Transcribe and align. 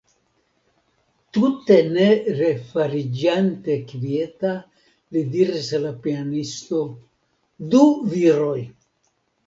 Tute 1.37 1.77
ne 1.97 2.07
refariĝante 2.39 3.77
kvieta, 3.93 4.57
li 5.13 5.25
diris 5.39 5.73
al 5.81 5.87
la 5.91 5.95
pianisto: 6.09 6.85
Du 7.73 7.89
viroj! 8.13 8.61